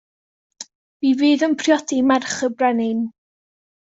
Mi 1.05 1.11
fydd 1.19 1.43
yn 1.49 1.53
priodi 1.61 2.01
merch 2.13 2.35
y 2.47 2.51
brenin. 2.63 3.07